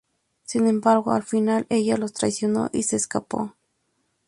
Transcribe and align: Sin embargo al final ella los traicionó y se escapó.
Sin 0.45 0.65
embargo 0.67 1.11
al 1.11 1.21
final 1.21 1.67
ella 1.69 1.95
los 1.95 2.13
traicionó 2.13 2.71
y 2.73 2.81
se 2.81 2.95
escapó. 2.95 3.53